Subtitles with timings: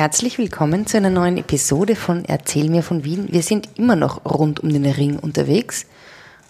[0.00, 3.28] Herzlich willkommen zu einer neuen Episode von Erzähl mir von Wien.
[3.30, 5.84] Wir sind immer noch rund um den Ring unterwegs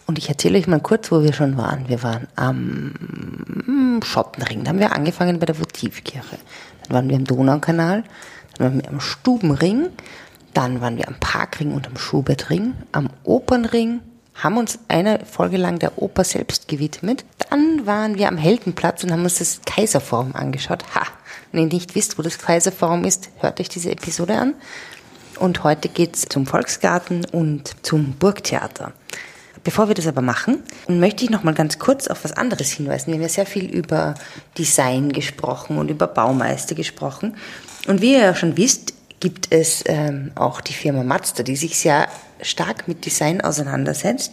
[0.06, 1.88] und ich erzähle euch mal kurz, wo wir schon waren.
[1.88, 6.38] Wir waren am Schottenring, da haben wir angefangen bei der Votivkirche.
[6.84, 8.04] Dann waren wir am Donaukanal,
[8.56, 9.88] dann waren wir am Stubenring,
[10.54, 13.98] dann waren wir am Parkring und am Schubertring, am Opernring,
[14.42, 17.24] haben uns eine Folge lang der Oper selbst gewidmet.
[17.50, 20.84] Dann waren wir am Heldenplatz und haben uns das Kaiserforum angeschaut.
[20.94, 21.06] Ha!
[21.52, 24.54] Wenn ihr nicht wisst, wo das Kaiserforum ist, hört euch diese Episode an.
[25.38, 28.92] Und heute geht's zum Volksgarten und zum Burgtheater.
[29.62, 33.08] Bevor wir das aber machen, möchte ich noch mal ganz kurz auf was anderes hinweisen.
[33.08, 34.14] Wir haben ja sehr viel über
[34.56, 37.36] Design gesprochen und über Baumeister gesprochen.
[37.86, 41.78] Und wie ihr ja schon wisst, gibt es ähm, auch die Firma Mazda, die sich
[41.78, 42.08] sehr
[42.42, 44.32] stark mit Design auseinandersetzt.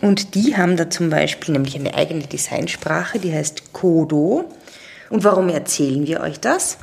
[0.00, 4.44] Und die haben da zum Beispiel nämlich eine eigene Designsprache, die heißt Kodo.
[5.08, 6.76] Und warum erzählen wir euch das?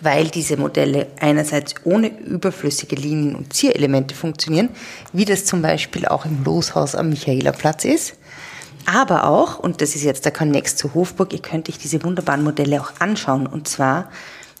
[0.00, 4.70] Weil diese Modelle einerseits ohne überflüssige Linien und Zierelemente funktionieren,
[5.12, 8.14] wie das zum Beispiel auch im Loshaus am Michaelerplatz ist.
[8.86, 12.42] Aber auch, und das ist jetzt der Connex zu Hofburg, ihr könnt euch diese wunderbaren
[12.42, 13.46] Modelle auch anschauen.
[13.46, 14.10] Und zwar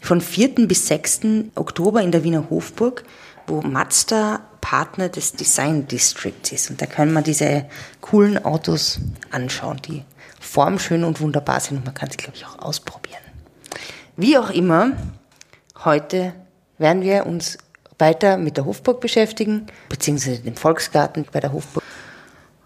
[0.02, 0.66] von 4.
[0.66, 1.20] bis 6.
[1.54, 3.04] Oktober in der Wiener Hofburg,
[3.46, 6.70] wo Mazda Partner des Design Districts ist.
[6.70, 7.66] Und da können wir diese
[8.00, 10.04] coolen Autos anschauen, die
[10.40, 13.22] formschön und wunderbar sind und man kann sie, glaube ich, auch ausprobieren.
[14.16, 14.92] Wie auch immer,
[15.84, 16.34] heute
[16.78, 17.58] werden wir uns
[17.98, 21.84] weiter mit der Hofburg beschäftigen, beziehungsweise dem Volksgarten bei der Hofburg.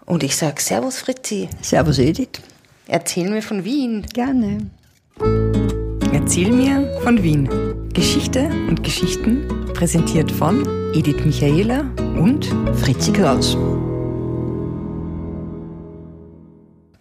[0.05, 1.49] Und ich sage Servus Fritzi.
[1.61, 2.41] Servus Edith.
[2.87, 4.05] Erzähl mir von Wien.
[4.13, 4.69] Gerne.
[6.19, 7.47] Erzähl mir von Wien.
[7.93, 11.81] Geschichte und Geschichten präsentiert von Edith Michaela
[12.19, 12.43] und
[12.73, 13.55] Fritzi Kraus.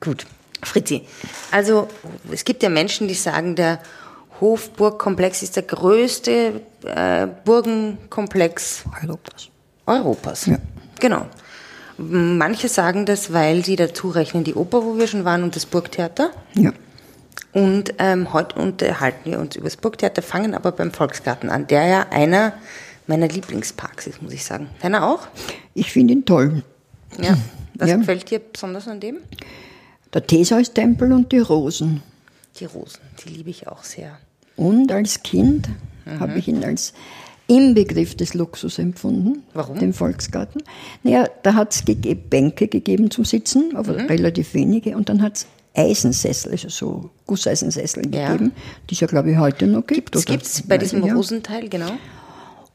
[0.00, 0.26] Gut,
[0.62, 1.06] Fritzi.
[1.50, 1.88] Also
[2.30, 3.80] es gibt ja Menschen, die sagen, der
[4.42, 9.48] Hofburgkomplex ist der größte äh, Burgenkomplex Europas.
[9.86, 10.46] Europas.
[10.46, 10.58] Ja.
[11.00, 11.24] Genau.
[11.96, 15.64] Manche sagen das, weil sie dazu rechnen die Oper, wo wir schon waren, und das
[15.64, 16.32] Burgtheater.
[16.52, 16.72] Ja.
[17.56, 21.86] Und ähm, heute unterhalten wir uns über das Burgtheater, fangen aber beim Volksgarten an, der
[21.86, 22.52] ja einer
[23.06, 24.68] meiner Lieblingsparks ist, muss ich sagen.
[24.82, 25.26] Deiner auch?
[25.72, 26.62] Ich finde ihn toll.
[27.18, 27.38] Ja.
[27.74, 27.96] Was Ja.
[27.96, 29.20] gefällt dir besonders an dem?
[30.12, 32.02] Der Theseus-Tempel und die Rosen.
[32.60, 34.18] Die Rosen, die liebe ich auch sehr.
[34.56, 35.70] Und als Kind
[36.20, 36.92] habe ich ihn als
[37.46, 39.44] Inbegriff des Luxus empfunden.
[39.54, 39.78] Warum?
[39.78, 40.62] Den Volksgarten.
[41.02, 41.84] Naja, da hat es
[42.28, 44.94] Bänke gegeben zum Sitzen, aber relativ wenige.
[44.94, 45.46] Und dann hat es
[45.76, 48.32] Eisensessel, also so Gusseisensessel Ja.
[48.32, 48.52] gegeben,
[48.88, 50.14] die es ja, glaube ich, heute noch gibt.
[50.14, 51.02] Das gibt es bei diesem.
[51.04, 51.90] Rosenteil, genau.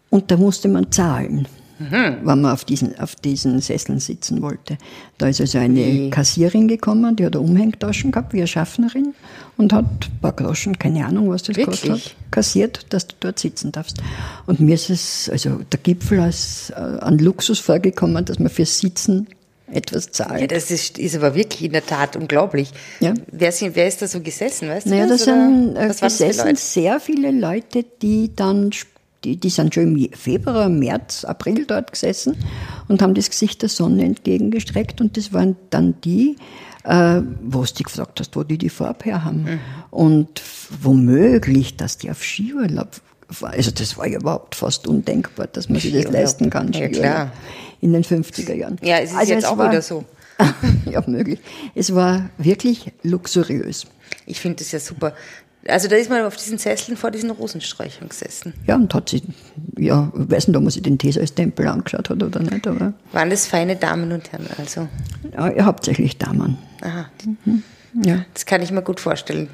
[0.10, 1.48] Und da musste man zahlen,
[1.80, 2.18] Mhm.
[2.24, 4.78] wenn man auf diesen, auf diesen Sesseln sitzen wollte.
[5.18, 6.10] Da ist also eine Wie?
[6.12, 9.16] Kassierin gekommen, die hat eine Umhängtaschen gehabt, wie eine Schaffnerin,
[9.58, 11.90] und hat ein paar Groschen, keine Ahnung, was das Wirklich?
[11.90, 13.98] hat, kassiert, dass du dort sitzen darfst.
[14.46, 18.78] Und mir ist es, also der Gipfel als äh, an Luxus vorgekommen, dass man fürs
[18.78, 19.28] Sitzen
[19.72, 20.42] etwas zahlt.
[20.42, 22.72] Ja, das ist, ist aber wirklich in der Tat unglaublich.
[23.00, 23.14] Ja.
[23.32, 25.24] Wer, sind, wer ist da so gesessen, weißt Naja, du da das?
[25.24, 26.60] sind äh, das für gesessen Leute?
[26.60, 28.72] sehr viele Leute, die dann,
[29.24, 32.36] die, die sind schon im Februar, März, April dort gesessen
[32.88, 36.36] und haben das Gesicht der Sonne entgegengestreckt und das waren dann die,
[36.84, 39.44] äh, wo du dich gefragt hast, wo die die Farbe her haben.
[39.44, 39.60] Mhm.
[39.92, 40.42] Und
[40.82, 42.90] womöglich, dass die auf Skiurlaub.
[43.42, 46.74] Also das war ja überhaupt fast undenkbar, dass man sich das leisten kann.
[46.74, 47.32] Ja, klar.
[47.82, 48.78] In den 50er Jahren.
[48.82, 50.06] Ja, es ist Also jetzt auch war- wieder so.
[50.90, 51.40] ja, möglich.
[51.76, 53.86] Es war wirklich luxuriös.
[54.26, 55.14] Ich finde das ja super.
[55.68, 58.54] Also da ist man auf diesen Sesseln vor diesen Rosensträuchern gesessen.
[58.66, 59.22] Ja, und hat sie,
[59.78, 63.30] ja, ich weiß nicht, ob man sich den Theseus-Tempel angeschaut hat oder nicht, aber Waren
[63.30, 64.88] das feine Damen und Herren also?
[65.32, 66.58] ja, hauptsächlich Damen.
[66.82, 67.06] Aha,
[68.04, 68.26] Ja.
[68.34, 69.50] das kann ich mir gut vorstellen.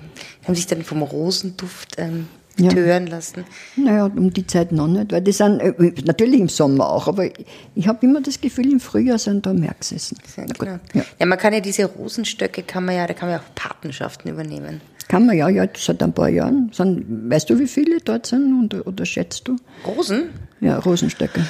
[0.45, 2.27] Haben sich dann vom Rosenduft ähm,
[2.59, 2.69] Ja.
[2.69, 3.45] tören lassen.
[3.75, 7.29] Naja, um die Zeit noch nicht, weil die sind, äh, natürlich im Sommer auch, aber
[7.75, 10.18] ich habe immer das Gefühl, im Frühjahr sind da mehr gesessen.
[10.35, 10.79] Ja, genau.
[10.94, 11.01] ja.
[11.19, 14.31] ja, man kann ja diese Rosenstöcke, kann man ja, da kann man ja auch Patenschaften
[14.31, 14.81] übernehmen.
[15.07, 16.69] Kann man ja, ja, seit ein paar Jahren.
[16.73, 19.55] Sind, weißt du, wie viele dort sind oder, oder schätzt du?
[19.85, 20.29] Rosen?
[20.59, 21.41] Ja, Rosenstöcke.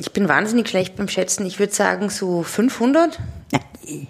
[0.00, 1.46] Ich bin wahnsinnig schlecht beim Schätzen.
[1.46, 3.18] Ich würde sagen so 500?
[3.52, 4.06] Nein,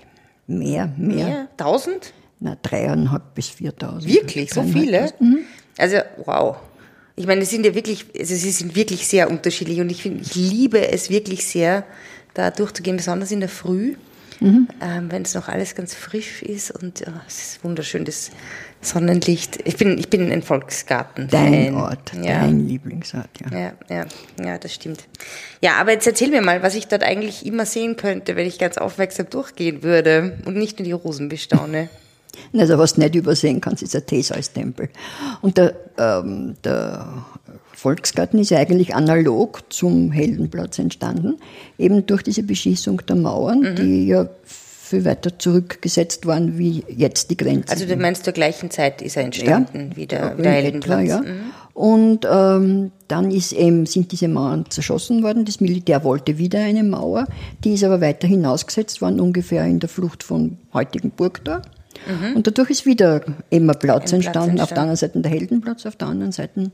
[0.46, 1.26] mehr, mehr.
[1.26, 1.48] Mehr?
[1.58, 2.12] 1000?
[2.40, 4.12] Na, dreieinhalb bis viertausend.
[4.12, 4.52] Wirklich?
[4.52, 5.12] So viele?
[5.18, 5.38] Mhm.
[5.76, 6.56] Also, wow.
[7.16, 10.22] Ich meine, es sind ja wirklich, also sie sind wirklich sehr unterschiedlich und ich finde,
[10.22, 11.84] ich liebe es wirklich sehr,
[12.34, 13.94] da durchzugehen, besonders in der Früh,
[14.40, 14.68] Mhm.
[14.80, 18.30] ähm, wenn es noch alles ganz frisch ist und ja, es ist wunderschön, das
[18.80, 19.58] Sonnenlicht.
[19.64, 21.26] Ich bin, ich bin ein Volksgarten.
[21.28, 22.42] Dein Ort, Ja.
[22.42, 23.58] dein Lieblingsort, ja.
[23.58, 24.06] Ja, ja,
[24.44, 25.08] ja, das stimmt.
[25.60, 28.60] Ja, aber jetzt erzähl mir mal, was ich dort eigentlich immer sehen könnte, wenn ich
[28.60, 31.88] ganz aufmerksam durchgehen würde und nicht nur die Rosen bestaune.
[32.56, 34.88] Also was du nicht übersehen kannst, ist der Theseus-Tempel.
[35.42, 37.06] Und der, ähm, der
[37.72, 41.36] Volksgarten ist ja eigentlich analog zum Heldenplatz entstanden,
[41.78, 43.76] eben durch diese Beschießung der Mauern, mhm.
[43.76, 47.70] die ja viel weiter zurückgesetzt waren, wie jetzt die Grenzen.
[47.70, 51.02] Also du meinst, zur gleichen Zeit ist er entstanden, ja, wie der, der Heldenplatz.
[51.02, 51.20] Etwa, ja.
[51.20, 51.40] Mhm.
[51.74, 55.44] Und ähm, dann ist eben, sind diese Mauern zerschossen worden.
[55.44, 57.26] Das Militär wollte wieder eine Mauer.
[57.62, 61.62] Die ist aber weiter hinausgesetzt worden, ungefähr in der Flucht vom heutigen Burgtor.
[62.06, 62.36] Mhm.
[62.36, 63.80] Und dadurch ist wieder ein Platz, entstanden.
[63.80, 64.60] Platz entstanden.
[64.60, 66.70] Auf der anderen Seite der Heldenplatz, auf der anderen Seite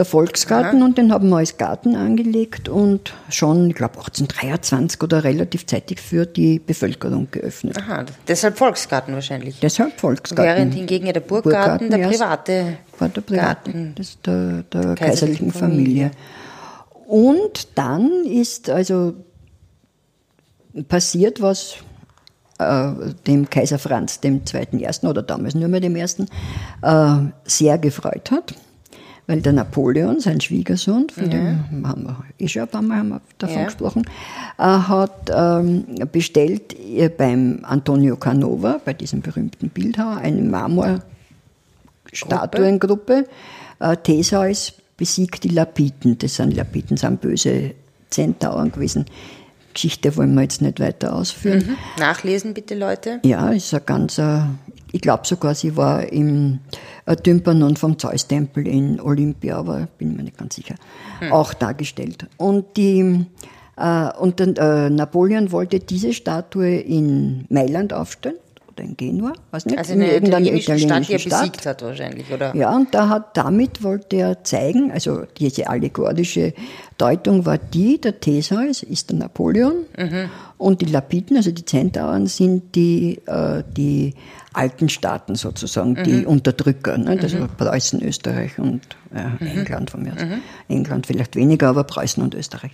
[0.00, 0.86] der Volksgarten Aha.
[0.86, 6.00] und den haben wir als Garten angelegt und schon, ich glaube 1823 oder relativ zeitig
[6.00, 7.76] für die Bevölkerung geöffnet.
[7.76, 9.60] Aha, deshalb Volksgarten wahrscheinlich.
[9.60, 10.44] Deshalb Volksgarten.
[10.44, 14.94] Während hingegen der Burggarten, Burggarten der private war der private, Garten das der, der, der
[14.94, 16.10] kaiserlichen Familie.
[16.10, 16.10] Familie.
[17.06, 19.14] Und dann ist also
[20.88, 21.76] passiert, was
[23.26, 26.26] dem Kaiser Franz dem Zweiten Ersten oder damals nur mehr dem Ersten
[26.82, 28.54] äh, sehr gefreut hat
[29.30, 31.30] weil der Napoleon, sein Schwiegersohn, von ja.
[31.30, 33.64] dem haben wir eh schon ein paar Mal haben wir davon ja.
[33.66, 34.02] gesprochen,
[34.58, 43.28] äh, hat ähm, bestellt äh, beim Antonio Canova, bei diesem berühmten Bildhauer, eine Marmorstatuengruppe.
[43.78, 46.18] Äh, Theseus besiegt die Lapiten.
[46.18, 47.76] Das sind Lapiten, sind böse
[48.10, 49.06] Zentauren gewesen.
[49.72, 51.64] Geschichte wollen wir jetzt nicht weiter ausführen.
[51.66, 51.76] Mhm.
[51.98, 53.20] Nachlesen bitte, Leute.
[53.24, 54.40] Ja, ist ein ganz, äh,
[54.92, 56.60] ich glaube sogar, sie war im
[57.06, 60.74] äh, Tympanon vom Zeus-Tempel in Olympia, aber bin mir nicht ganz sicher,
[61.20, 61.32] hm.
[61.32, 62.26] auch dargestellt.
[62.36, 63.26] Und die
[63.76, 68.36] äh, und dann, äh, Napoleon wollte diese Statue in Mailand aufstellen
[68.72, 72.30] oder in Genua, weiß nicht, also in irgendeiner italienischen Stadt, die er besiegt hat wahrscheinlich,
[72.30, 72.54] oder?
[72.54, 76.54] Ja, und da hat, damit wollte er zeigen, also diese allegorische
[76.98, 80.30] Deutung war die, der Theseus ist der Napoleon mhm.
[80.58, 84.14] und die Lapiden, also die Zentauren, sind die, äh, die
[84.52, 86.04] alten Staaten sozusagen, mhm.
[86.04, 87.16] die Unterdrücker, ne?
[87.16, 87.40] das mhm.
[87.40, 88.82] war Preußen, Österreich und
[89.14, 89.44] äh.
[89.44, 90.24] England von mir aus.
[90.24, 90.42] Mhm.
[90.68, 92.72] England vielleicht weniger, aber Preußen und Österreich.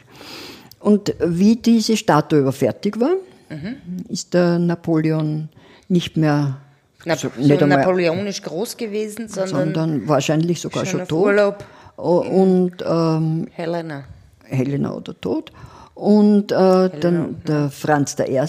[0.80, 3.14] Und wie diese Statue fertig war,
[3.48, 4.04] mhm.
[4.08, 5.48] ist der Napoleon
[5.88, 6.58] nicht mehr
[7.04, 11.26] Na, so, nicht so napoleonisch groß gewesen, sondern, sondern wahrscheinlich sogar schon, schon tot.
[11.26, 11.64] Urlaub.
[11.96, 14.04] Und ähm, Helena.
[14.44, 15.52] Helena oder tot.
[15.94, 18.40] Und äh, dann der Franz I.,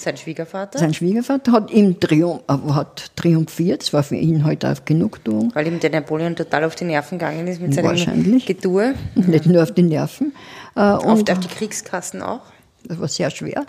[0.00, 0.78] sein Schwiegervater?
[0.78, 5.54] Sein Schwiegervater hat ihm Triumph, äh, hat triumphiert, das war für ihn halt auch Genugtuung.
[5.54, 8.94] Weil ihm der Napoleon total auf die Nerven gegangen ist mit seinem Getue.
[9.14, 10.32] Nicht nur auf die Nerven.
[10.74, 12.40] Äh, und auf die Kriegskassen auch.
[12.84, 13.66] Das war sehr schwer.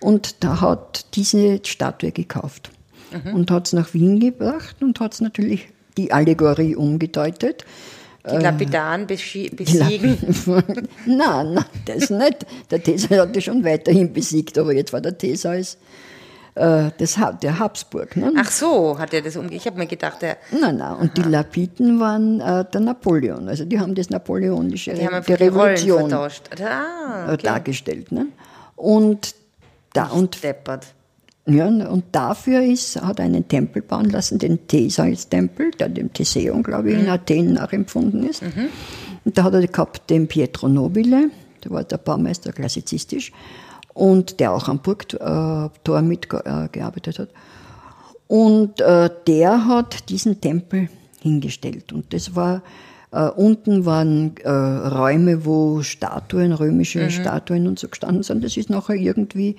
[0.00, 2.70] Und da hat diese Statue gekauft
[3.10, 3.34] mhm.
[3.34, 7.64] und hat es nach Wien gebracht und hat es natürlich die Allegorie umgedeutet.
[8.30, 10.18] Die äh, Lapidaren besiegen?
[11.06, 12.46] nein, nein, das nicht.
[12.70, 15.78] Der Theseus hat die schon weiterhin besiegt, aber jetzt war der Theseus
[16.54, 18.16] äh, das, der Habsburg.
[18.16, 18.32] Ne?
[18.36, 19.60] Ach so, hat er das umgekehrt?
[19.60, 20.36] Ich habe mir gedacht, der.
[20.50, 23.48] Nein, nein, und die Lapiden waren äh, der Napoleon.
[23.48, 27.42] Also die haben das napoleonische, die haben die Revolution ah, okay.
[27.42, 28.12] dargestellt.
[28.12, 28.26] Ne?
[28.76, 29.34] Und
[29.92, 30.94] da und Steppert.
[31.46, 36.62] Ja, und dafür ist, hat er einen Tempel bauen lassen, den Theseus-Tempel, der dem Theseum,
[36.62, 37.04] glaube ich, mhm.
[37.04, 38.42] in Athen nachempfunden ist.
[38.42, 38.68] Mhm.
[39.24, 41.30] Und da hat er gehabt den Pietro Nobile,
[41.64, 43.32] der war der Baumeister, klassizistisch,
[43.94, 47.30] und der auch am Burgtor mitgearbeitet hat.
[48.26, 50.90] Und äh, der hat diesen Tempel
[51.20, 51.92] hingestellt.
[51.92, 52.62] Und das war,
[53.10, 57.10] äh, unten waren äh, Räume, wo Statuen, römische mhm.
[57.10, 58.44] Statuen und so gestanden sind.
[58.44, 59.56] Das ist nachher irgendwie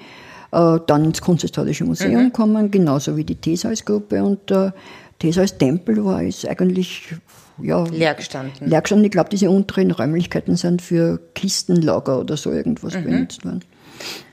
[0.52, 2.34] äh, dann ins Kunsthistorische Museum mhm.
[2.34, 4.24] kommen, genauso wie die Theseus-Gruppe.
[4.24, 4.74] Und der
[5.20, 7.16] Theseus-Tempel war ist eigentlich
[7.62, 8.70] ja, leer gestanden.
[8.70, 9.06] Leer gestanden.
[9.06, 13.04] Ich glaube, diese unteren Räumlichkeiten sind für Kistenlager oder so irgendwas mhm.
[13.04, 13.62] benutzt worden.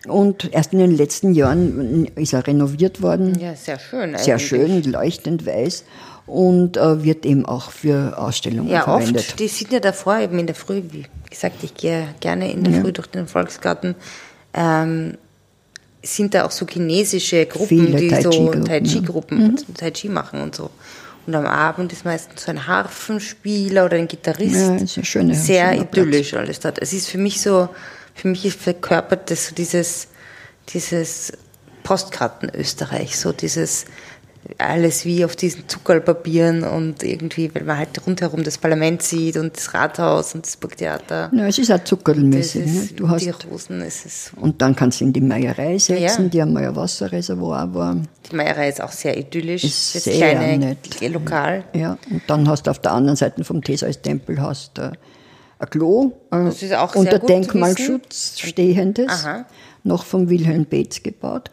[0.07, 3.39] Und erst in den letzten Jahren ist er renoviert worden.
[3.39, 4.01] Ja, sehr schön.
[4.01, 4.23] Eigentlich.
[4.23, 5.85] Sehr schön, leuchtend weiß
[6.27, 9.15] und äh, wird eben auch für Ausstellungen ja, verwendet.
[9.15, 12.51] Ja, oft, die sind ja davor eben in der Früh, wie gesagt, ich gehe gerne
[12.51, 12.81] in der ja.
[12.81, 13.95] Früh durch den Volksgarten,
[14.53, 15.17] ähm,
[16.03, 19.49] sind da auch so chinesische Gruppen, Viele die Tai so Tai Chi-Gruppen, ja.
[19.49, 19.75] mhm.
[19.75, 20.71] Tai Chi machen und so.
[21.27, 24.55] Und am Abend ist meistens so ein Harfenspieler oder ein Gitarrist.
[24.55, 26.43] Ja, ist eine schöne, sehr idyllisch Platz.
[26.43, 26.79] alles dort.
[26.81, 27.69] Es ist für mich so,
[28.17, 30.09] für mich ist verkörpert das so dieses,
[30.71, 31.33] dieses
[31.85, 33.85] Postkarten Österreich, so dieses
[34.59, 39.57] alles wie auf diesen Zuckerpapieren und irgendwie, weil man halt rundherum das Parlament sieht und
[39.57, 41.31] das Rathaus und das Burgtheater.
[41.35, 42.67] Ja, es ist auch zuckerlmäßig.
[42.67, 42.89] Ne?
[42.97, 46.29] Du hast, die Rosen, es ist und dann kannst du in die Meierei setzen, ja.
[46.29, 47.97] die einmal ein Wasserreservoir war.
[48.31, 49.65] Die Meierei ist auch sehr idyllisch.
[49.65, 51.01] Ist das sehr kleine nett.
[51.13, 51.65] Lokal.
[51.75, 54.93] Ja, und dann hast du auf der anderen Seite vom Theseus-Tempel hast äh,
[55.59, 56.51] ein Klo äh,
[56.95, 59.45] unter Denkmalschutz stehendes, Aha.
[59.85, 61.51] noch vom Wilhelm Beetz gebaut.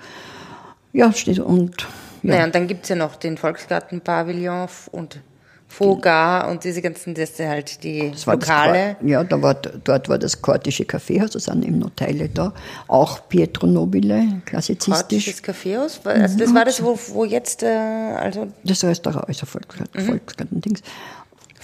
[0.91, 1.81] Ja, steht und
[2.21, 2.33] Ja.
[2.35, 5.19] Naja, und dann gibt es ja noch den Volksgarten-Pavillon und
[5.67, 8.95] Fogar und diese ganzen, das ist halt die Das das Lokale.
[8.99, 12.53] Kor- ja, da war, dort war das Kortische Kaffeehaus, da sind eben noch Teile da.
[12.87, 14.93] Auch Pietro Nobile, klassizistisch.
[14.93, 15.99] Kroatisches Kaffeehaus.
[16.05, 20.75] Also das war das, wo, wo jetzt, äh, also Das Restaurant, also Volksgarten, Mhm.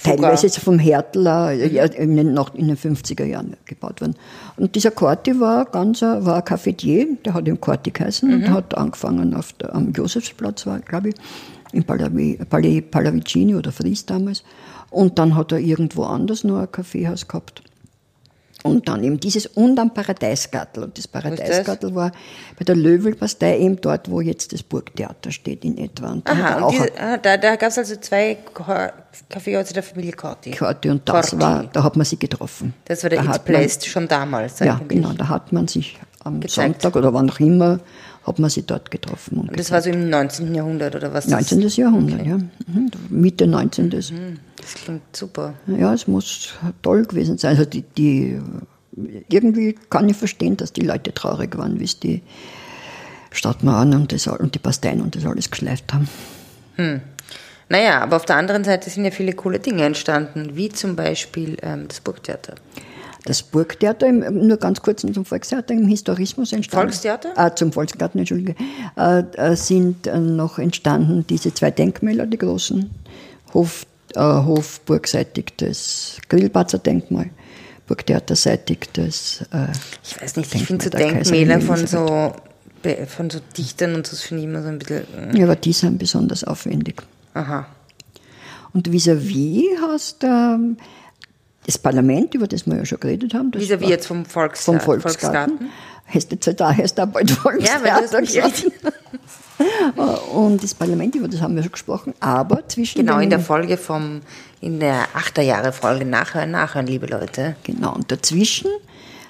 [0.02, 4.14] Teilweise ist er vom Hertler ja, in, den, noch in den 50er Jahren gebaut worden.
[4.56, 8.34] Und dieser Corti war ganz, ein- war ein Cafetier, der hat im Corti geheißen Mhm.
[8.34, 11.14] und hat angefangen auf der, am Josefsplatz, war, glaube ich,
[11.72, 14.42] im Pallavi, Palais Pallavicini oder Fries damals.
[14.90, 17.62] Und dann hat er irgendwo anders noch ein Kaffeehaus gehabt.
[18.62, 20.84] Und dann eben dieses und am Paradeisgartel.
[20.84, 21.08] Und das?
[21.08, 22.12] Paradeisgartel war
[22.58, 26.10] bei der Löwelpastei eben dort, wo jetzt das Burgtheater steht in etwa.
[26.12, 28.36] Und Aha, auch und diese, ah, da, da gab es also zwei
[29.28, 30.50] Kaffeehäuser der Familie Corti.
[30.52, 31.42] Korte und das Corti.
[31.42, 32.74] war, da hat man sie getroffen.
[32.84, 34.58] Das war der da It hat man- Place schon damals.
[34.60, 34.88] Ja, eigentlich.
[34.88, 36.82] genau, da hat man sich am Gezeigt.
[36.82, 37.80] Sonntag oder wann auch immer,
[38.24, 39.38] hat man sie dort getroffen.
[39.38, 40.54] Und Und das war so im 19.
[40.54, 41.26] Jahrhundert oder was?
[41.26, 41.68] Das, 19.
[41.82, 42.36] Jahrhundert, ja.
[42.36, 43.90] Mhm, Mitte 19.
[43.90, 45.54] das klingt super.
[45.66, 47.50] Ja, es muss toll gewesen sein.
[47.56, 48.38] Also die, die,
[49.28, 52.22] irgendwie kann ich verstehen, dass die Leute traurig waren, wie es die
[53.30, 56.08] Stadtmauern und, das, und die Pasteien und das alles geschleift haben.
[57.68, 61.56] Naja, aber auf der anderen Seite sind ja viele coole Dinge entstanden, wie zum Beispiel
[61.62, 62.56] ähm, das Burgtheater.
[63.24, 66.88] Das Burgtheater, im, nur ganz kurz zum Volkstheater, im Historismus entstanden.
[66.88, 67.32] Volkstheater?
[67.36, 68.54] Ah, zum Volksgarten, entschuldige.
[68.96, 72.90] Äh, äh, sind äh, noch entstanden diese zwei Denkmäler, die großen.
[73.52, 73.84] Hof,
[74.14, 77.28] äh, Hofburgseitig das Grillparzer Denkmal,
[77.86, 79.44] Burgtheaterseitig das.
[79.52, 79.66] Äh,
[80.02, 82.32] Ich weiß nicht, ich finde so Denkmäler von so,
[83.08, 85.02] von so Dichtern und so, das finde ich immer so ein bisschen.
[85.34, 87.02] äh, ja, aber die sind besonders aufwendig.
[87.34, 87.66] Aha.
[88.72, 90.76] Und vis-à-vis hast ähm,
[91.70, 94.80] das Parlament, über das wir ja schon geredet haben, das war jetzt vom, Volks vom
[94.80, 95.70] Volksgarten.
[96.06, 97.78] Hast du jetzt halt da, hast du auch bald Ja,
[98.20, 98.66] mich gesagt.
[100.34, 103.76] Und das Parlament, über das haben wir schon gesprochen, aber zwischen Genau, in der Folge
[103.76, 104.22] vom,
[104.60, 107.56] in der Achterjahre-Folge nachhören, nachhören, liebe Leute.
[107.62, 108.70] Genau, und dazwischen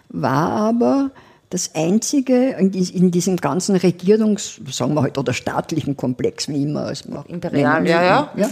[0.08, 1.10] war aber
[1.50, 6.62] das einzige in, dies- in diesem ganzen Regierungs-, sagen wir halt, oder staatlichen Komplex, wie
[6.62, 8.46] immer es man Imperial, nennen ja, will,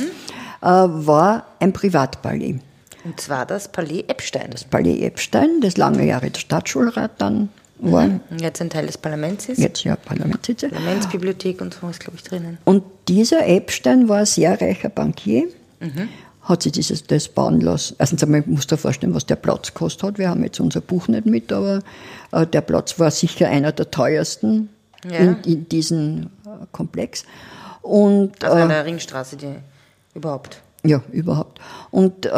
[0.62, 2.56] ja, äh, war ein Privatpalais.
[3.04, 4.50] Und zwar das Palais Epstein.
[4.50, 8.98] Das Palais Epstein, das lange Jahre der Stadtschulrat dann war, Und jetzt ein Teil des
[8.98, 9.58] Parlaments ist.
[9.58, 10.68] jetzt ja Parlamentssitze.
[10.68, 12.58] Parlamentsbibliothek und so ist, glaube ich, drinnen.
[12.64, 15.44] Und dieser Epstein war ein sehr reicher Bankier,
[16.42, 17.94] hat sich dieses, das bauen lassen.
[17.98, 20.18] Erstens einmal, ich muss dir vorstellen, was der Platz gekostet hat.
[20.18, 21.82] Wir haben jetzt unser Buch nicht mit, aber
[22.32, 24.70] äh, der Platz war sicher einer der teuersten
[25.08, 25.18] Ja.
[25.18, 27.24] in, in diesem äh, Komplex.
[27.82, 29.54] Und Auf äh, einer Ringstraße, die
[30.14, 30.60] überhaupt.
[30.84, 31.60] Ja, überhaupt.
[31.90, 32.30] Und äh,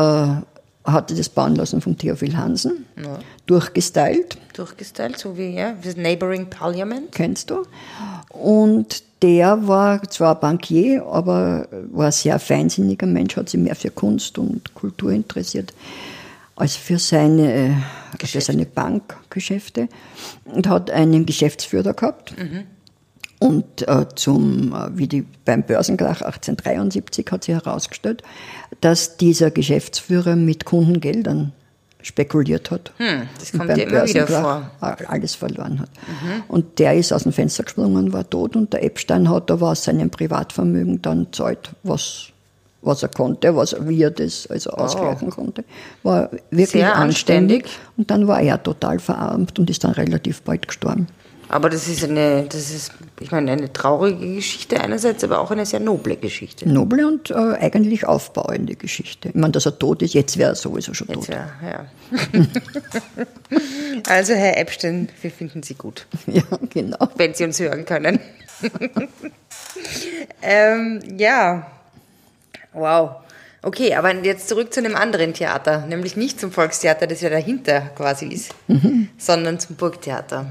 [0.85, 2.87] hatte das bauen lassen von Theophil Hansen,
[3.47, 4.39] durchgestylt.
[4.55, 7.13] Durchgestylt, so wie, ja, das Neighboring Parliament.
[7.13, 7.67] kennst du.
[8.31, 13.91] Und der war zwar Bankier, aber war ein sehr feinsinniger Mensch, hat sich mehr für
[13.91, 15.75] Kunst und Kultur interessiert
[16.57, 19.89] als für seine, äh, für seine Bankgeschäfte
[20.45, 22.35] und hat einen Geschäftsführer gehabt.
[23.41, 28.23] Und äh, zum, äh, wie die, beim Börsenkrach 1873 hat sich herausgestellt,
[28.83, 31.53] dass dieser Geschäftsführer mit Kundengeldern
[32.03, 32.93] spekuliert hat.
[32.99, 34.71] Hm, das kommt beim ja immer wieder vor.
[34.81, 35.89] alles verloren hat.
[36.49, 39.85] Und der ist aus dem Fenster gesprungen, war tot und der Epstein hat aber aus
[39.85, 42.27] seinem Privatvermögen dann zahlt, was,
[42.83, 45.65] was er konnte, was, wie er das also ausgleichen konnte.
[46.03, 46.79] War wirklich Oh.
[46.79, 47.65] Sehr anständig.
[47.65, 47.65] anständig.
[47.97, 51.07] Und dann war er total verarmt und ist dann relativ bald gestorben.
[51.51, 55.67] Aber das ist eine, das ist, ich meine, eine traurige Geschichte einerseits, aber auch eine
[55.67, 56.69] sehr noble Geschichte.
[56.69, 59.31] Noble und äh, eigentlich aufbauende Geschichte.
[59.31, 61.35] Ich meine, dass er tot ist, jetzt wäre er sowieso schon Jetzt tot.
[61.35, 61.87] ja, ja.
[64.09, 66.43] also, Herr Epstein, wir finden Sie gut, Ja,
[66.73, 67.09] genau.
[67.17, 68.21] wenn Sie uns hören können.
[70.43, 71.67] ähm, ja,
[72.73, 73.11] wow.
[73.63, 77.81] Okay, aber jetzt zurück zu einem anderen Theater, nämlich nicht zum Volkstheater, das ja dahinter
[77.97, 78.55] quasi ist,
[79.19, 80.47] sondern zum Burgtheater.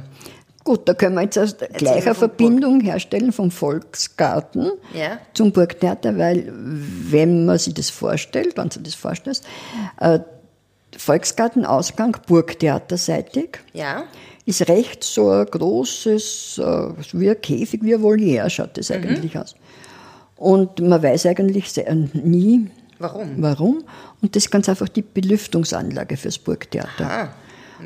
[0.69, 5.17] Gut, da können wir jetzt aus gleicher vom Verbindung herstellen vom Volksgarten Ja.
[5.33, 9.45] zum Burgtheater, weil wenn man sich das vorstellt, wenn du das vorstellst,
[9.99, 10.19] äh,
[10.95, 14.03] Volksgartenausgang Burgtheaterseitig Ja,
[14.45, 18.73] ist recht so ein großes, äh, wie ein Käfig, wie ein Voliere schaut Mhm.
[18.75, 19.55] das eigentlich aus.
[20.35, 22.67] Und man weiß eigentlich sehr, nie,
[22.99, 23.41] warum?
[23.41, 23.83] warum.
[24.21, 27.09] Und das ist ganz einfach die Belüftungsanlage fürs Burgtheater.
[27.09, 27.29] Ah,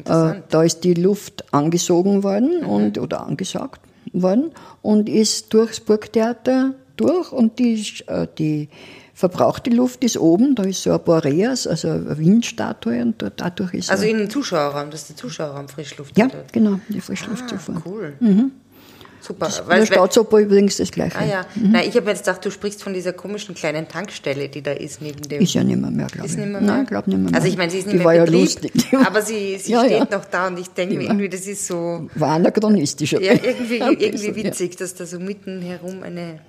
[0.06, 3.82] Äh, da ist die Luft angesogen worden und, oder angesaugt
[4.12, 8.70] worden und ist durchs Burgtheater durch und die, äh, die
[9.14, 13.74] verbrauchte Luft ist oben, da ist so ein Boreas, also eine Windstatue und dort, dadurch
[13.74, 16.18] ist Also in den Zuschauerraum, das ist der Zuschauerraum Frischluft.
[16.18, 16.52] ja, dort.
[16.52, 17.82] genau, die Frischluftzufuhr.
[17.86, 18.14] Cool.
[19.26, 19.46] Super.
[19.46, 21.18] Das, Weil- in der Staatsoper übrigens das Gleiche.
[21.18, 24.62] Ah ja, Nein, ich habe jetzt gedacht, du sprichst von dieser komischen kleinen Tankstelle, die
[24.62, 25.42] da ist neben dem.
[25.42, 26.36] Ist ja nicht mehr, mehr glaube ich.
[26.36, 26.72] Nicht mehr mehr?
[26.76, 27.32] Nein, glaube nicht mehr.
[27.32, 27.36] mehr.
[27.40, 28.74] Also ich meine, sie ist nicht Die mehr war in ja Betrieb, lustig.
[29.06, 30.18] Aber sie, sie Ja, steht ja.
[30.18, 33.14] noch da und ich denke mir irgendwie, das ist so war anachronistisch.
[33.14, 36.40] ja, irgendwie, irgendwie witzig, dass da so mitten herum eine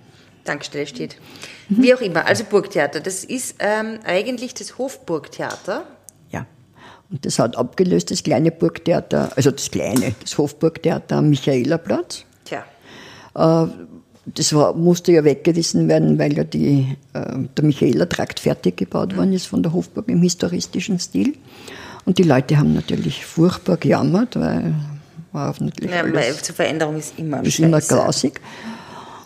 [0.45, 1.17] Tankstelle steht.
[1.69, 1.83] Mhm.
[1.83, 5.85] Wie auch immer, also Burgtheater, das ist ähm, eigentlich das Hofburgtheater.
[6.33, 6.45] Ja.
[7.11, 12.25] Und das hat abgelöst das kleine Burgtheater, also das kleine, das Hofburgtheater am Michaelerplatz.
[13.35, 13.71] Tja,
[14.27, 19.35] Das war, musste ja weggerissen werden, weil ja die, äh, der Michaelertrakt fertig gebaut worden
[19.35, 21.35] ist von der Hofburg im historistischen Stil.
[22.07, 24.75] Und die Leute haben natürlich furchtbar gejammert, weil
[25.33, 28.41] war auf natürlich ja, weil alles, zur Veränderung ist immer ist immer grausig.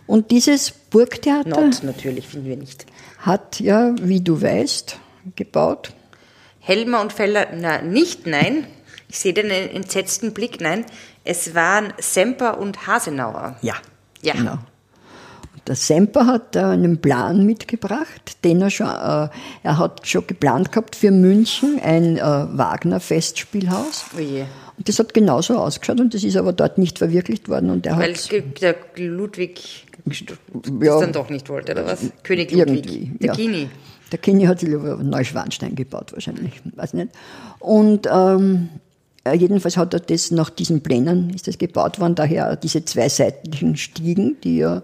[0.07, 2.87] Und dieses Burgtheater Not natürlich, finden wir nicht.
[3.19, 4.99] hat ja, wie du weißt,
[5.37, 5.93] gebaut.
[6.59, 8.67] Helmer und Feller, na, nicht, nein.
[9.09, 10.85] Ich sehe den entsetzten Blick, nein.
[11.25, 13.57] Es waren Semper und Hasenauer.
[13.63, 13.75] Ja.
[14.23, 14.35] Ja.
[14.35, 14.53] Genau.
[14.53, 19.29] Und der Semper hat einen Plan mitgebracht, den er schon, äh,
[19.63, 24.07] er hat schon geplant gehabt für München, ein äh, Wagner-Festspielhaus.
[24.17, 24.45] Oh je.
[24.77, 27.99] Und das hat genauso ausgeschaut und das ist aber dort nicht verwirklicht worden und er
[27.99, 30.23] Weil hat der Ludwig das
[30.81, 31.01] Ja.
[31.01, 32.01] dann doch nicht wollte, oder was?
[32.23, 33.19] König Ludwig.
[33.19, 33.33] Der ja.
[33.35, 33.69] Kini.
[34.13, 37.11] Der Kini hat sich über Neuschwanstein gebaut wahrscheinlich, weiß nicht.
[37.59, 38.79] Und ähm, äh,
[39.35, 43.77] jedenfalls hat er das nach diesen Plänen ist das gebaut worden, daher diese zwei seitlichen
[43.77, 44.83] Stiegen, die ja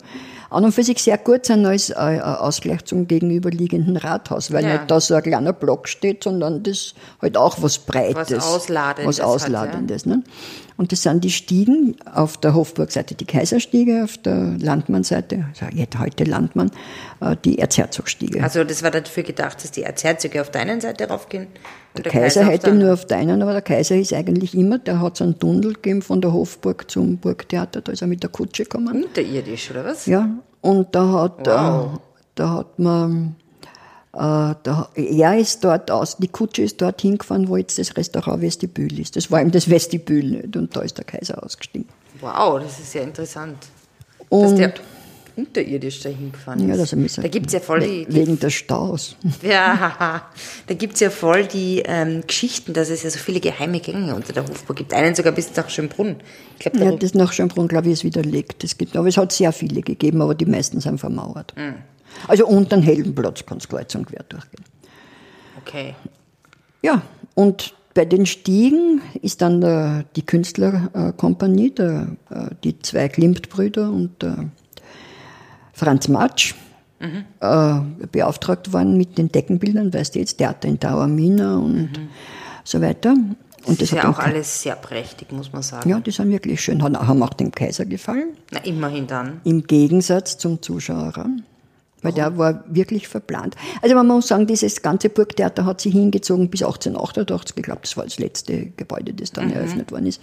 [0.55, 4.65] an und für sich sehr gut sind als äh, äh, Ausgleich zum gegenüberliegenden Rathaus, weil
[4.65, 4.75] Ja.
[4.75, 8.31] nicht da so ein kleiner Block steht, sondern das halt auch was Breites.
[8.31, 10.07] Was Ausladendes Was hat, Ausladendes.
[10.07, 10.23] Ne?
[10.77, 15.99] Und das sind die Stiegen auf der Hofburgseite die Kaiserstiege, auf der Landmannseite, also jetzt
[15.99, 16.71] heute Landmann,
[17.21, 18.43] äh, die Erzherzogstiege.
[18.43, 21.47] Also das war dafür gedacht, dass die Erzherzöge auf der einen Seite raufgehen
[21.97, 24.55] und Der Kaiser, auf hätte der nur auf der einen, aber der Kaiser ist eigentlich
[24.57, 28.09] immer, der hat so einen Tunnel gegeben von der Hofburg zum Burgtheater, da ist er
[28.09, 29.05] mit der Kutsche gekommen.
[29.05, 30.07] Unterirdisch, oder was?
[30.07, 30.29] Ja,
[30.65, 31.95] und da hat, Wow.
[31.95, 31.99] äh,
[32.37, 33.37] da hat man,
[34.15, 38.41] äh, da, er ist dort aus, die Kutsche ist dort hingefahren, wo jetzt das Restaurant
[38.41, 39.15] Vestibül ist.
[39.17, 41.89] Das war ihm das Vestibül nicht und da ist der Kaiser ausgestiegen.
[42.21, 43.59] Wow, das ist ja interessant.
[44.19, 44.73] dass Und der
[45.37, 46.69] unterirdisch dahin gefahren ist.
[46.69, 49.17] ja, das ist da gibt's ja voll die, die wegen des Staus.
[49.43, 50.31] Ja,
[50.67, 54.33] da gibt's ja voll die ähm, Geschichten, dass es ja so viele geheime Gänge unter
[54.33, 54.95] der Hofburg gibt.
[54.95, 56.17] Einen sogar bis nach Schönbrunn.
[56.55, 58.65] Ich glaube, Ja, das nach Schönbrunn, glaube ich, ist widerlegt.
[58.65, 61.53] Es gibt, aber es hat sehr viele gegeben, aber die meisten sind vermauert.
[61.57, 61.75] Hm.
[62.29, 64.65] Also unter den Heldenplatz kann es kreuz und quer durchgehen.
[65.61, 65.95] okay.
[66.83, 67.03] Ja,
[67.35, 74.21] und bei den Stiegen ist dann der, die Künstlerkompanie, der, äh, die zwei Klimt-Brüder und
[74.23, 74.51] der
[75.75, 76.55] Franz Matsch
[77.01, 81.91] äh, beauftragt worden mit den Deckenbildern, weißt du jetzt, Theater in Taormina und
[82.65, 83.15] so weiter.
[83.67, 85.89] Und Das ist hat ja auch alles sehr prächtig, muss man sagen.
[85.89, 88.37] Ja, die sind wirklich schön, haben haben auch dem Kaiser gefallen.
[88.51, 89.41] Na, immerhin dann.
[89.45, 91.43] Im Gegensatz zum Zuschauerraum.
[92.05, 93.57] Weil der war wirklich verplant.
[93.83, 97.57] Also man muss sagen, dieses ganze Burgtheater hat sich hingezogen bis 1888.
[97.57, 99.35] Ich glaube, das war das letzte Gebäude, das Mhm.
[99.35, 100.21] dann eröffnet worden ist.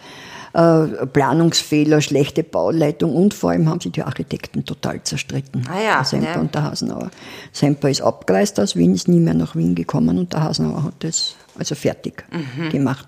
[0.53, 5.67] Äh, Planungsfehler, schlechte Bauleitung und vor allem haben sich die Architekten total zerstritten.
[5.69, 6.39] Ah ja, der Semper ja.
[6.39, 7.09] und der Hasenauer.
[7.51, 10.93] Semper ist abgereist aus Wien, ist nie mehr nach Wien gekommen und der Hasenauer hat
[10.99, 12.69] das also fertig Mhm.
[12.69, 13.07] gemacht.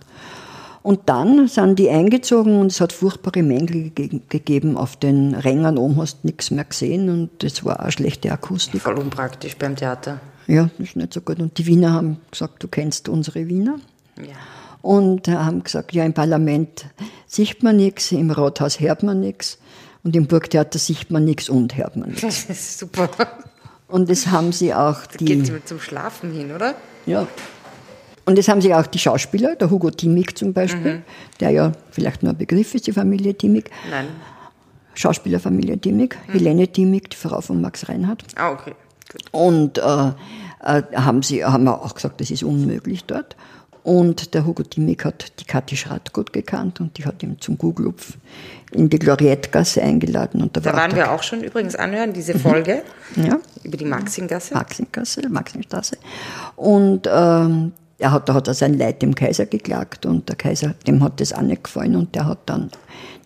[0.84, 4.76] Und dann sind die eingezogen und es hat furchtbare Mängel ge gegeben.
[4.76, 8.82] Auf den Rängern oben hast du nichts mehr gesehen und es war auch schlechte Akustik.
[8.82, 10.20] Voll unpraktisch beim Theater.
[10.46, 11.40] Ja, das ist nicht so gut.
[11.40, 13.80] Und die Wiener haben gesagt, du kennst unsere Wiener.
[14.18, 14.36] Ja.
[14.82, 16.86] Und haben gesagt, ja, im Parlament
[17.28, 19.60] sieht man nichts, im Rathaus hört man nichts
[20.04, 22.22] und im Burgtheater sieht man nichts und hört man nichts.
[22.28, 23.10] Das ist super.
[23.88, 25.26] Und das haben sie auch die...
[25.26, 26.76] Geht zum Schlafen hin, oder?
[27.06, 27.28] Ja.
[28.26, 31.02] Und das haben sich auch die Schauspieler, der Hugo Timmig zum Beispiel, Mhm.
[31.40, 34.08] der ja vielleicht nur ein Begriff ist, die Familie Timmig, Nein.
[34.96, 38.24] Schauspielerfamilie Timmig, Helene Timmig, die Frau von Max Reinhardt.
[38.36, 38.74] Ah, okay.
[39.12, 39.24] Gut.
[39.32, 39.82] Und äh,
[40.64, 43.36] äh, haben sie haben auch gesagt, das ist unmöglich dort.
[43.84, 47.58] Und der Hugo Timmig hat die Kathi Schratt gut gekannt und die hat ihn zum
[47.58, 48.14] Guglupf
[48.72, 50.42] in die Gloriettgasse eingeladen.
[50.42, 52.84] Und da, Da war waren wir auch schon übrigens anhören, diese Folge
[53.18, 54.54] der, ja, über die Maxingasse.
[54.54, 55.98] Maxengasse, Maxenstraße.
[56.56, 60.76] Und ähm, er hat, da hat er sein Leid dem Kaiser geklagt und der Kaiser,
[60.86, 62.70] dem hat das auch nicht gefallen und der hat dann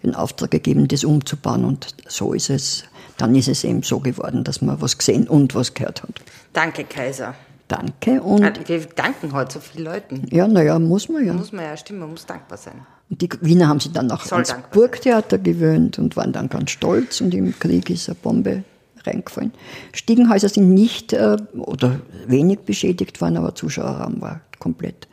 [0.03, 2.83] den Auftrag gegeben, das umzubauen und so ist es,
[3.17, 6.21] dann ist es eben so geworden, dass man was gesehen und was gehört hat.
[6.53, 7.33] Danke, Kaiser.
[7.67, 10.25] Danke und Ah, Wir danken heute so vielen Leuten.
[10.31, 11.33] ja, naja, muss man ja.
[11.33, 12.75] Muss man ja stimmen, man muss dankbar sein.
[13.09, 16.71] Und die Wiener haben sich dann auch Soll ans Burgtheater gewöhnt und waren dann ganz
[16.71, 18.63] stolz und im Krieg ist eine Bombe
[19.07, 19.53] reingefallen.
[19.93, 25.07] Stiegenhäuser sind nicht äh, oder wenig beschädigt worden, aber Zuschauerraum war komplett.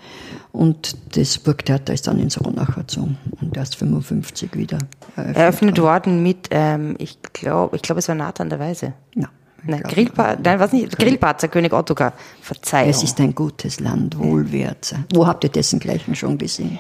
[0.53, 4.79] Und das Burgtheater ist dann ins Ronacher gezogen und erst 55 wieder
[5.17, 8.95] eröffnet, eröffnet worden mit, ähm, ich glaube, ich glaube, es war Nathan der Weise.
[9.15, 9.29] Ja.
[9.67, 10.97] Nein, Grillpa nein, was nicht?
[10.99, 12.13] Grillparzer König Ottokar.
[12.43, 12.91] Verzeihung.
[12.91, 14.95] Es ist ein gutes Land, wohlwärts.
[15.15, 16.79] Wo habt ihr dessen gleichen schon gesehen?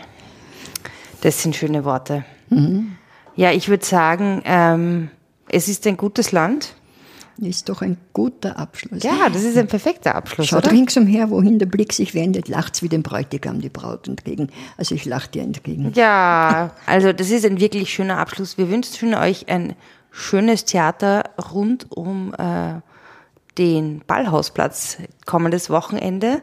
[1.22, 2.24] Das sind schöne Worte.
[2.50, 2.96] Mhm.
[3.36, 5.08] Ja, ich würde sagen, ähm,
[5.48, 6.74] es ist ein gutes Land.
[7.38, 9.02] Ist doch ein guter Abschluss.
[9.02, 10.46] Ja, das ist ein perfekter Abschluss.
[10.46, 10.72] Schaut oder?
[10.72, 14.50] ringsumher, wohin der Blick sich wendet, lacht's wie dem Bräutigam die Braut entgegen.
[14.76, 15.92] Also ich lach dir entgegen.
[15.94, 18.56] Ja, also das ist ein wirklich schöner Abschluss.
[18.56, 19.74] Wir wünschen euch ein
[20.10, 22.80] schönes Theater rund um äh,
[23.58, 26.42] den Ballhausplatz kommendes Wochenende.